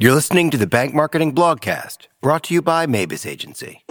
[0.00, 3.84] You're listening to the Bank Marketing Blogcast, brought to you by Mabus Agency.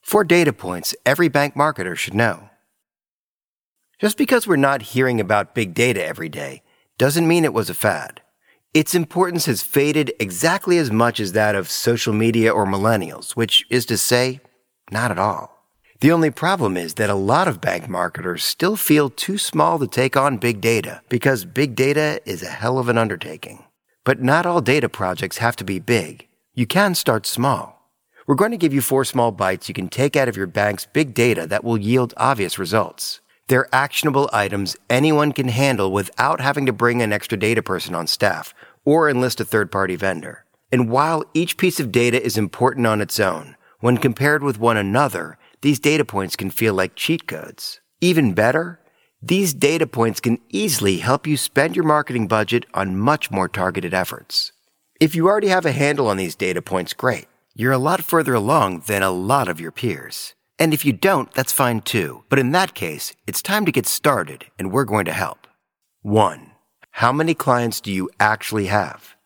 [0.00, 2.50] Four data points every bank marketer should know.
[3.98, 6.62] Just because we're not hearing about big data every day
[6.98, 8.22] doesn't mean it was a fad.
[8.76, 13.64] Its importance has faded exactly as much as that of social media or millennials, which
[13.70, 14.38] is to say,
[14.90, 15.64] not at all.
[16.00, 19.86] The only problem is that a lot of bank marketers still feel too small to
[19.86, 23.64] take on big data because big data is a hell of an undertaking.
[24.04, 26.28] But not all data projects have to be big.
[26.54, 27.90] You can start small.
[28.26, 30.84] We're going to give you four small bites you can take out of your bank's
[30.84, 33.22] big data that will yield obvious results.
[33.48, 38.08] They're actionable items anyone can handle without having to bring an extra data person on
[38.08, 38.52] staff
[38.84, 40.44] or enlist a third party vendor.
[40.72, 44.76] And while each piece of data is important on its own, when compared with one
[44.76, 47.80] another, these data points can feel like cheat codes.
[48.00, 48.80] Even better,
[49.22, 53.94] these data points can easily help you spend your marketing budget on much more targeted
[53.94, 54.50] efforts.
[55.00, 57.26] If you already have a handle on these data points, great
[57.58, 60.34] you're a lot further along than a lot of your peers.
[60.58, 62.24] And if you don't, that's fine too.
[62.28, 65.46] But in that case, it's time to get started and we're going to help.
[66.02, 66.52] 1.
[66.92, 69.16] How many clients do you actually have?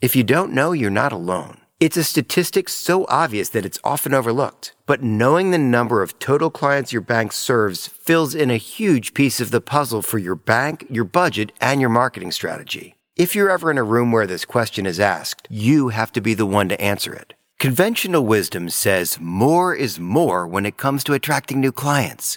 [0.00, 1.58] If you don't know, you're not alone.
[1.80, 4.74] It's a statistic so obvious that it's often overlooked.
[4.86, 9.40] But knowing the number of total clients your bank serves fills in a huge piece
[9.40, 12.96] of the puzzle for your bank, your budget, and your marketing strategy.
[13.16, 16.34] If you're ever in a room where this question is asked, you have to be
[16.34, 17.34] the one to answer it.
[17.64, 22.36] Conventional wisdom says more is more when it comes to attracting new clients.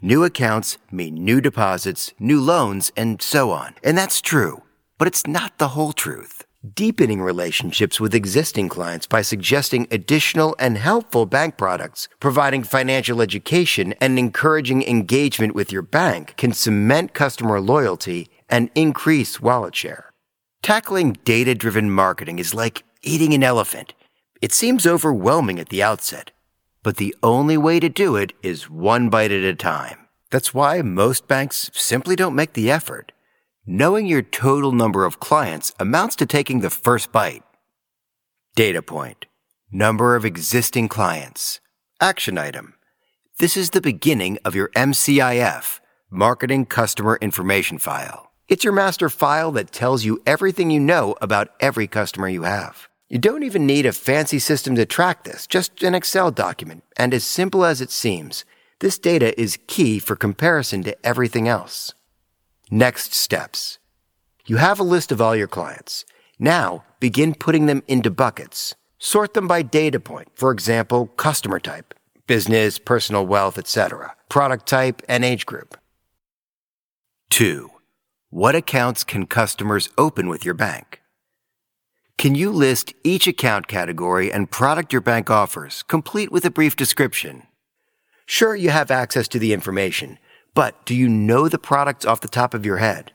[0.00, 3.74] New accounts mean new deposits, new loans, and so on.
[3.82, 4.62] And that's true.
[4.96, 6.44] But it's not the whole truth.
[6.76, 13.94] Deepening relationships with existing clients by suggesting additional and helpful bank products, providing financial education,
[14.00, 20.12] and encouraging engagement with your bank can cement customer loyalty and increase wallet share.
[20.62, 23.92] Tackling data driven marketing is like eating an elephant.
[24.40, 26.30] It seems overwhelming at the outset,
[26.84, 30.06] but the only way to do it is one bite at a time.
[30.30, 33.10] That's why most banks simply don't make the effort.
[33.66, 37.42] Knowing your total number of clients amounts to taking the first bite.
[38.54, 39.26] Data point.
[39.72, 41.60] Number of existing clients.
[42.00, 42.74] Action item.
[43.40, 48.30] This is the beginning of your MCIF, Marketing Customer Information File.
[48.48, 52.87] It's your master file that tells you everything you know about every customer you have.
[53.10, 56.84] You don't even need a fancy system to track this, just an Excel document.
[56.96, 58.44] And as simple as it seems,
[58.80, 61.94] this data is key for comparison to everything else.
[62.70, 63.78] Next steps.
[64.44, 66.04] You have a list of all your clients.
[66.38, 68.74] Now begin putting them into buckets.
[68.98, 71.94] Sort them by data point, for example, customer type,
[72.26, 75.78] business, personal wealth, etc., product type, and age group.
[77.30, 77.70] 2.
[78.28, 80.97] What accounts can customers open with your bank?
[82.18, 86.74] Can you list each account category and product your bank offers, complete with a brief
[86.74, 87.44] description?
[88.26, 90.18] Sure, you have access to the information,
[90.52, 93.12] but do you know the products off the top of your head?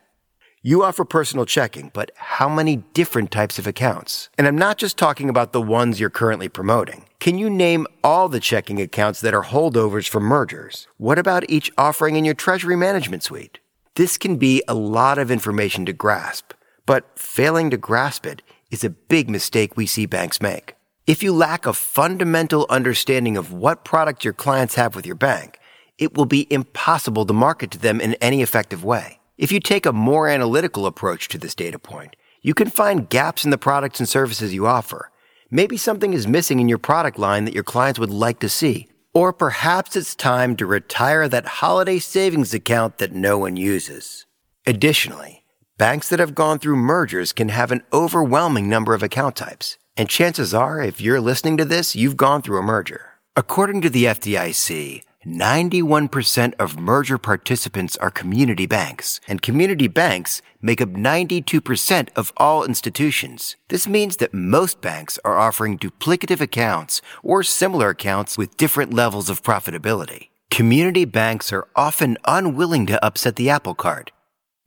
[0.61, 4.29] You offer personal checking, but how many different types of accounts?
[4.37, 7.03] And I'm not just talking about the ones you're currently promoting.
[7.19, 10.87] Can you name all the checking accounts that are holdovers from mergers?
[10.95, 13.59] What about each offering in your treasury management suite?
[13.95, 16.53] This can be a lot of information to grasp,
[16.85, 18.41] but failing to grasp it
[18.73, 20.73] is a big mistake we see banks make.
[21.05, 25.59] If you lack a fundamental understanding of what product your clients have with your bank,
[25.99, 29.19] it will be impossible to market to them in any effective way.
[29.37, 33.45] If you take a more analytical approach to this data point, you can find gaps
[33.45, 35.11] in the products and services you offer.
[35.51, 38.87] Maybe something is missing in your product line that your clients would like to see.
[39.13, 44.25] Or perhaps it's time to retire that holiday savings account that no one uses.
[44.65, 45.42] Additionally,
[45.79, 49.79] Banks that have gone through mergers can have an overwhelming number of account types.
[49.97, 53.13] And chances are, if you're listening to this, you've gone through a merger.
[53.35, 60.79] According to the FDIC, 91% of merger participants are community banks, and community banks make
[60.79, 63.55] up 92% of all institutions.
[63.69, 69.27] This means that most banks are offering duplicative accounts or similar accounts with different levels
[69.27, 70.27] of profitability.
[70.51, 74.11] Community banks are often unwilling to upset the apple cart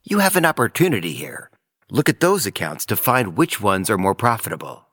[0.08, 1.50] you have an opportunity here.
[1.90, 4.86] Look at those accounts to find which ones are more profitable.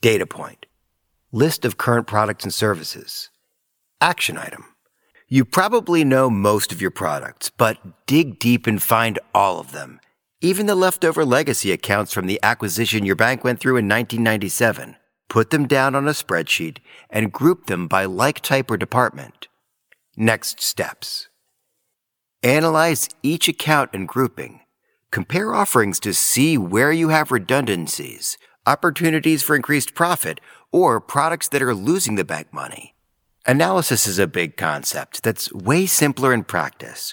[0.00, 0.66] Data point.
[1.30, 3.30] List of current products and services.
[4.00, 4.64] Action item.
[5.28, 10.00] You probably know most of your products, but dig deep and find all of them.
[10.40, 14.96] even the leftover legacy accounts from the acquisition your bank went through in 1997.
[15.28, 16.78] Put them down on a spreadsheet
[17.10, 19.48] and group them by like type or department.
[20.16, 21.27] Next steps.
[22.44, 24.60] Analyze each account and grouping.
[25.10, 30.40] Compare offerings to see where you have redundancies, opportunities for increased profit,
[30.70, 32.94] or products that are losing the bank money.
[33.44, 37.12] Analysis is a big concept that's way simpler in practice.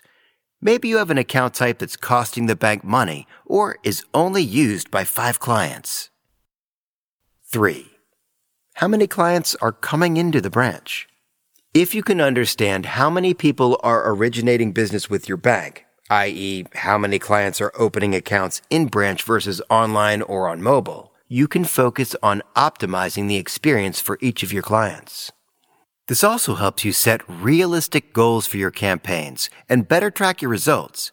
[0.61, 4.91] Maybe you have an account type that's costing the bank money or is only used
[4.91, 6.11] by five clients.
[7.45, 7.87] 3.
[8.75, 11.07] How many clients are coming into the branch?
[11.75, 16.97] If you can understand how many people are originating business with your bank, i.e., how
[16.97, 22.15] many clients are opening accounts in branch versus online or on mobile, you can focus
[22.23, 25.33] on optimizing the experience for each of your clients.
[26.07, 31.11] This also helps you set realistic goals for your campaigns and better track your results.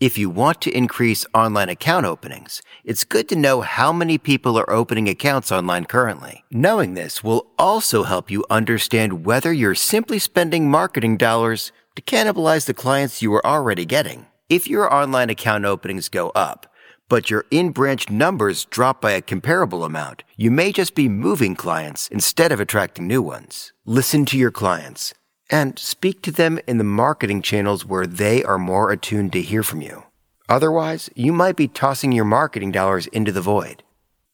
[0.00, 4.58] If you want to increase online account openings, it's good to know how many people
[4.58, 6.42] are opening accounts online currently.
[6.50, 12.66] Knowing this will also help you understand whether you're simply spending marketing dollars to cannibalize
[12.66, 14.26] the clients you are already getting.
[14.48, 16.66] If your online account openings go up,
[17.08, 22.08] but your in-branch numbers drop by a comparable amount, you may just be moving clients
[22.08, 23.72] instead of attracting new ones.
[23.86, 25.14] Listen to your clients
[25.50, 29.62] and speak to them in the marketing channels where they are more attuned to hear
[29.62, 30.04] from you.
[30.48, 33.82] Otherwise, you might be tossing your marketing dollars into the void.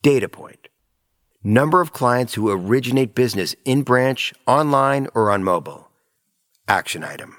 [0.03, 0.69] Data point.
[1.43, 5.91] Number of clients who originate business in branch, online, or on mobile.
[6.69, 7.37] Action item.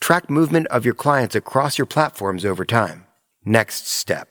[0.00, 3.06] Track movement of your clients across your platforms over time.
[3.44, 4.28] Next step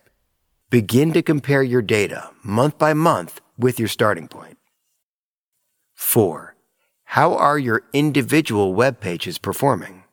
[0.73, 4.57] Begin to compare your data month by month with your starting point.
[5.93, 6.55] 4.
[7.13, 10.05] How are your individual web pages performing?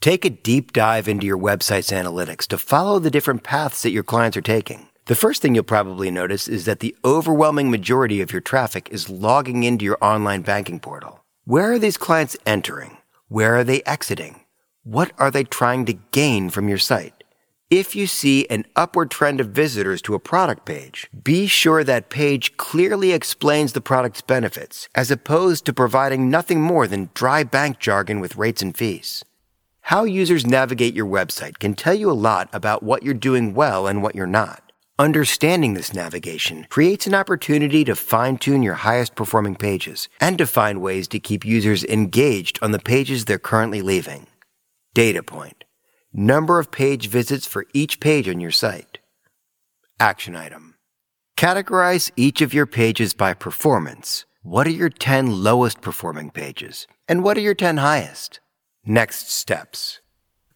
[0.00, 4.02] Take a deep dive into your website's analytics to follow the different paths that your
[4.02, 4.88] clients are taking.
[5.04, 9.08] The first thing you'll probably notice is that the overwhelming majority of your traffic is
[9.08, 11.24] logging into your online banking portal.
[11.44, 12.96] Where are these clients entering?
[13.28, 14.40] Where are they exiting?
[14.82, 17.23] What are they trying to gain from your site?
[17.70, 22.10] If you see an upward trend of visitors to a product page, be sure that
[22.10, 27.78] page clearly explains the product's benefits, as opposed to providing nothing more than dry bank
[27.78, 29.24] jargon with rates and fees.
[29.80, 33.86] How users navigate your website can tell you a lot about what you're doing well
[33.86, 34.72] and what you're not.
[34.98, 40.46] Understanding this navigation creates an opportunity to fine tune your highest performing pages and to
[40.46, 44.26] find ways to keep users engaged on the pages they're currently leaving.
[44.92, 45.63] Data point
[46.14, 48.98] number of page visits for each page on your site.
[49.98, 50.76] Action item.
[51.36, 54.24] Categorize each of your pages by performance.
[54.42, 56.86] What are your 10 lowest performing pages?
[57.08, 58.38] And what are your 10 highest?
[58.86, 60.00] Next steps.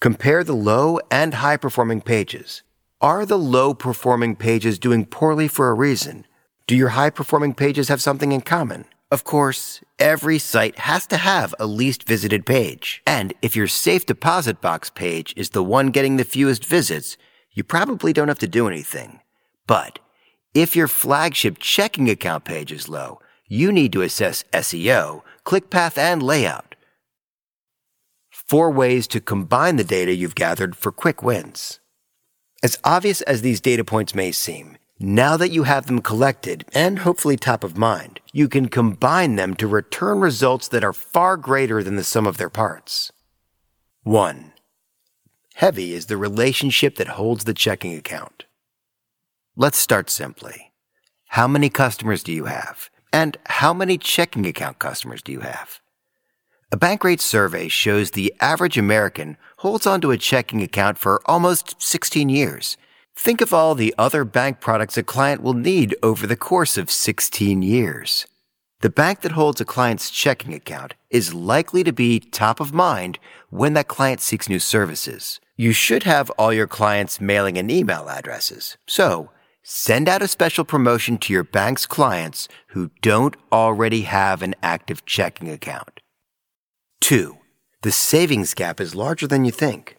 [0.01, 2.63] Compare the low and high performing pages.
[3.01, 6.25] Are the low performing pages doing poorly for a reason?
[6.69, 8.85] Do your high performing pages have something in common?
[9.11, 13.03] Of course, every site has to have a least visited page.
[13.06, 17.17] And if your safe deposit box page is the one getting the fewest visits,
[17.53, 19.21] you probably don't have to do anything.
[19.67, 19.99] But
[20.55, 25.99] if your flagship checking account page is low, you need to assess SEO, click path,
[25.99, 26.75] and layout.
[28.31, 31.81] Four ways to combine the data you've gathered for quick wins.
[32.62, 37.00] As obvious as these data points may seem, now that you have them collected and
[37.00, 41.83] hopefully top of mind, you can combine them to return results that are far greater
[41.85, 43.12] than the sum of their parts.
[44.02, 44.52] 1.
[45.55, 48.47] Heavy is the relationship that holds the checking account.
[49.57, 50.73] Let's start simply.
[51.28, 52.90] How many customers do you have?
[53.12, 55.81] And how many checking account customers do you have?
[56.73, 62.28] A Bankrate survey shows the average American holds onto a checking account for almost 16
[62.28, 62.76] years
[63.21, 66.89] Think of all the other bank products a client will need over the course of
[66.89, 68.29] 16 years.
[68.79, 73.19] The bank that holds a client's checking account is likely to be top of mind
[73.51, 75.41] when that client seeks new services.
[75.57, 78.79] You should have all your clients' mailing and email addresses.
[78.87, 79.31] So,
[79.65, 85.05] send out a special promotion to your bank's clients who don't already have an active
[85.05, 86.01] checking account.
[87.01, 87.37] 2.
[87.83, 89.98] The savings gap is larger than you think.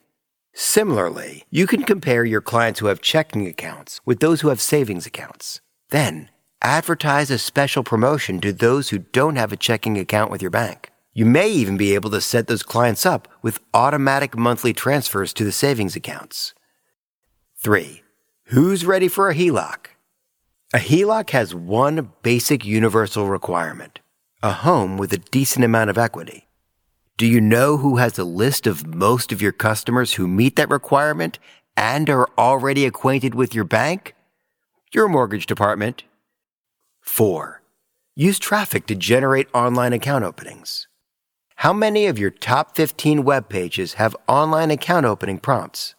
[0.61, 5.05] Similarly, you can compare your clients who have checking accounts with those who have savings
[5.05, 5.61] accounts.
[5.89, 6.29] Then,
[6.61, 10.91] advertise a special promotion to those who don't have a checking account with your bank.
[11.13, 15.45] You may even be able to set those clients up with automatic monthly transfers to
[15.45, 16.53] the savings accounts.
[17.59, 18.03] 3.
[18.47, 19.85] Who's ready for a HELOC?
[20.73, 23.99] A HELOC has one basic universal requirement
[24.43, 26.48] a home with a decent amount of equity.
[27.19, 30.69] Do you know who has a list of most of your customers who meet that
[30.69, 31.37] requirement
[31.75, 34.15] and are already acquainted with your bank?
[34.93, 36.03] Your mortgage department.
[37.01, 37.61] 4.
[38.15, 40.87] Use traffic to generate online account openings.
[41.55, 45.95] How many of your top 15 web pages have online account opening prompts?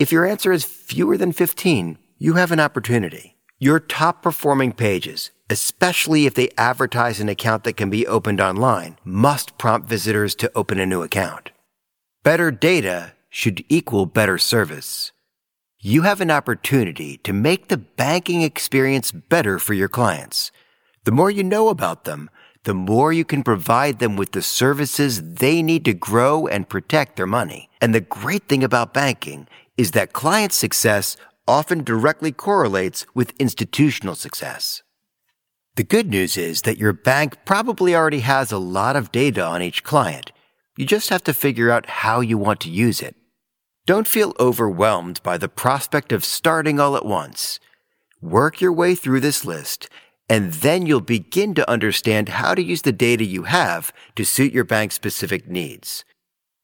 [0.00, 3.36] If your answer is fewer than 15, you have an opportunity.
[3.60, 8.98] Your top performing pages, especially if they advertise an account that can be opened online,
[9.04, 11.50] must prompt visitors to open a new account.
[12.22, 15.12] Better data should equal better service.
[15.80, 20.50] You have an opportunity to make the banking experience better for your clients.
[21.04, 22.30] The more you know about them,
[22.62, 27.16] the more you can provide them with the services they need to grow and protect
[27.16, 27.68] their money.
[27.80, 29.46] And the great thing about banking
[29.76, 34.82] is that client success often directly correlates with institutional success.
[35.76, 39.60] The good news is that your bank probably already has a lot of data on
[39.60, 40.30] each client.
[40.76, 43.16] You just have to figure out how you want to use it.
[43.84, 47.58] Don't feel overwhelmed by the prospect of starting all at once.
[48.22, 49.88] Work your way through this list,
[50.28, 54.52] and then you'll begin to understand how to use the data you have to suit
[54.52, 56.04] your bank's specific needs.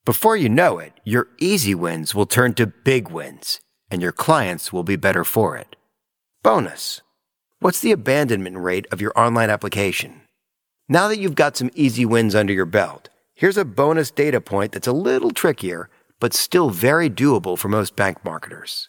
[0.05, 4.73] Before you know it, your easy wins will turn to big wins, and your clients
[4.73, 5.75] will be better for it.
[6.45, 7.03] Bonus.
[7.63, 10.23] What's the abandonment rate of your online application?
[10.89, 14.73] Now that you've got some easy wins under your belt, here's a bonus data point
[14.73, 15.91] that's a little trickier
[16.21, 18.89] but still very doable for most bank marketers.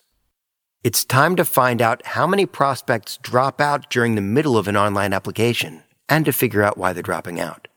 [0.86, 4.78] It's time to find out how many prospects drop out during the middle of an
[4.78, 7.68] online application and to figure out why they're dropping out.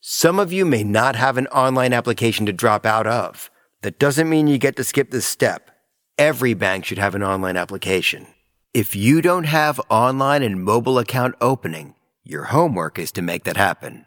[0.00, 3.50] Some of you may not have an online application to drop out of.
[3.82, 5.72] That doesn't mean you get to skip this step.
[6.16, 8.28] Every bank should have an online application.
[8.74, 13.56] If you don't have online and mobile account opening, your homework is to make that
[13.56, 14.04] happen.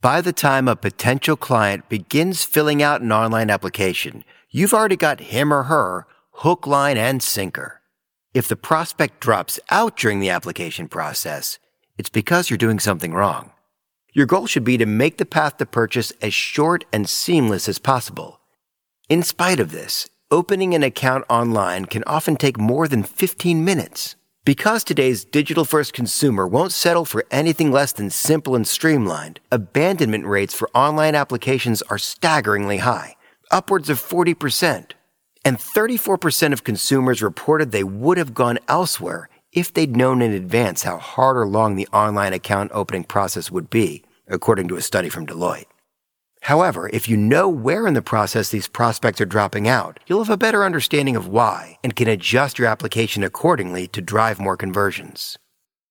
[0.00, 5.18] By the time a potential client begins filling out an online application, you've already got
[5.18, 7.80] him or her hook, line, and sinker.
[8.32, 11.58] If the prospect drops out during the application process,
[11.98, 13.50] it's because you're doing something wrong.
[14.12, 17.80] Your goal should be to make the path to purchase as short and seamless as
[17.80, 18.38] possible.
[19.08, 24.16] In spite of this, opening an account online can often take more than 15 minutes.
[24.44, 30.26] Because today's digital first consumer won't settle for anything less than simple and streamlined, abandonment
[30.26, 33.16] rates for online applications are staggeringly high,
[33.50, 34.92] upwards of 40%.
[35.44, 40.82] And 34% of consumers reported they would have gone elsewhere if they'd known in advance
[40.82, 45.08] how hard or long the online account opening process would be, according to a study
[45.08, 45.64] from Deloitte.
[46.48, 50.32] However, if you know where in the process these prospects are dropping out, you'll have
[50.32, 55.36] a better understanding of why and can adjust your application accordingly to drive more conversions.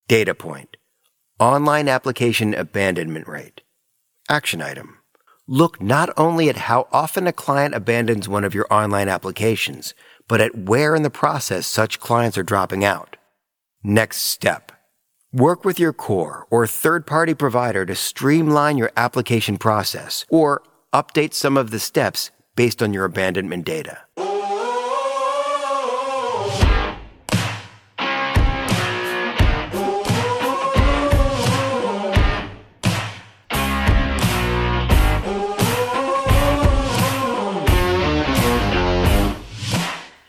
[0.08, 0.76] Data point.
[1.40, 3.62] Online application abandonment rate.
[4.30, 4.98] Action item.
[5.48, 9.94] Look not only at how often a client abandons one of your online applications,
[10.28, 13.16] but at where in the process such clients are dropping out.
[13.84, 14.72] Next step.
[15.34, 21.34] Work with your core or third party provider to streamline your application process or update
[21.34, 24.00] some of the steps based on your abandonment data.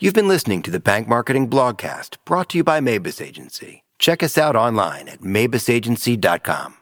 [0.00, 3.84] You've been listening to the Bank Marketing Blogcast brought to you by Mabus Agency.
[3.98, 6.74] Check us out online at mabusagency.com.